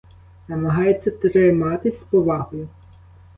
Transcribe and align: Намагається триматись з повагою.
Намагається 0.47 1.11
триматись 1.11 1.99
з 2.01 2.03
повагою. 2.03 2.67